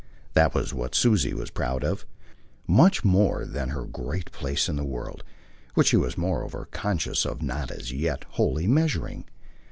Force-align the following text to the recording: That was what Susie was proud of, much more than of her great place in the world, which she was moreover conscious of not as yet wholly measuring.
That 0.33 0.55
was 0.55 0.73
what 0.73 0.95
Susie 0.95 1.35
was 1.35 1.51
proud 1.51 1.83
of, 1.83 2.07
much 2.65 3.03
more 3.05 3.45
than 3.45 3.69
of 3.69 3.75
her 3.75 3.85
great 3.85 4.31
place 4.31 4.67
in 4.67 4.75
the 4.75 4.83
world, 4.83 5.23
which 5.75 5.89
she 5.89 5.97
was 5.97 6.17
moreover 6.17 6.67
conscious 6.71 7.23
of 7.23 7.43
not 7.43 7.69
as 7.69 7.91
yet 7.91 8.25
wholly 8.29 8.65
measuring. 8.65 9.25